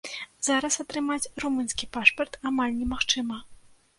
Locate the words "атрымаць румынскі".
0.83-1.89